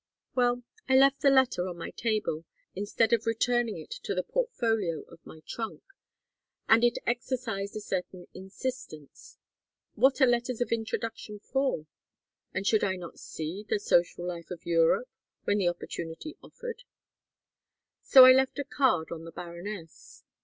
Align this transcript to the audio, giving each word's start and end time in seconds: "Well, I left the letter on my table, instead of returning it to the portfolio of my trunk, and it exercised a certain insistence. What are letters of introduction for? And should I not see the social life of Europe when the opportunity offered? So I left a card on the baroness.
"Well, 0.33 0.63
I 0.89 0.95
left 0.97 1.21
the 1.21 1.29
letter 1.29 1.67
on 1.67 1.77
my 1.77 1.91
table, 1.91 2.43
instead 2.73 3.13
of 3.13 3.27
returning 3.27 3.77
it 3.77 3.91
to 4.01 4.15
the 4.15 4.23
portfolio 4.23 5.01
of 5.01 5.23
my 5.23 5.43
trunk, 5.45 5.83
and 6.67 6.83
it 6.83 6.97
exercised 7.05 7.75
a 7.75 7.81
certain 7.81 8.25
insistence. 8.33 9.37
What 9.93 10.19
are 10.19 10.25
letters 10.25 10.59
of 10.59 10.71
introduction 10.71 11.37
for? 11.37 11.85
And 12.51 12.65
should 12.65 12.83
I 12.83 12.95
not 12.95 13.19
see 13.19 13.63
the 13.69 13.79
social 13.79 14.25
life 14.25 14.49
of 14.49 14.65
Europe 14.65 15.11
when 15.43 15.59
the 15.59 15.69
opportunity 15.69 16.35
offered? 16.41 16.81
So 18.01 18.25
I 18.25 18.31
left 18.31 18.57
a 18.57 18.63
card 18.63 19.11
on 19.11 19.23
the 19.23 19.31
baroness. 19.31 20.23